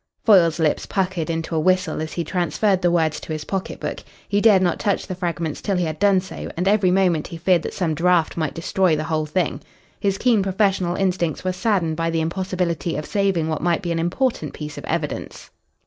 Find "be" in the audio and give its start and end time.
13.83-13.91